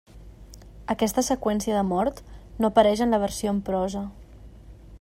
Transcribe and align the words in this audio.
Aquesta 0.93 1.23
seqüència 1.27 1.75
de 1.79 1.83
mort 1.89 2.23
no 2.63 2.71
apareix 2.73 3.05
en 3.07 3.15
la 3.17 3.21
versió 3.25 3.53
en 3.57 3.61
prosa. 3.69 4.03